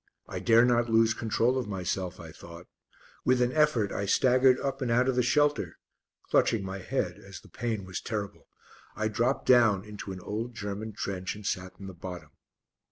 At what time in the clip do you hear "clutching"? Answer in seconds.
6.31-6.65